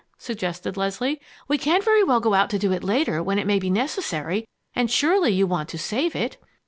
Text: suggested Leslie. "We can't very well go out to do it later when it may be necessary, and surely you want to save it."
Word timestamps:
suggested 0.17 0.77
Leslie. 0.77 1.21
"We 1.47 1.59
can't 1.59 1.83
very 1.83 2.03
well 2.03 2.19
go 2.19 2.33
out 2.33 2.49
to 2.49 2.57
do 2.57 2.71
it 2.71 2.83
later 2.83 3.21
when 3.21 3.37
it 3.37 3.45
may 3.45 3.59
be 3.59 3.69
necessary, 3.69 4.47
and 4.73 4.89
surely 4.89 5.29
you 5.31 5.45
want 5.45 5.69
to 5.69 5.77
save 5.77 6.15
it." 6.15 6.37